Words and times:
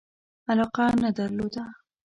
علاقه 0.51 0.87
نه 1.03 1.09
درلوده. 1.17 1.63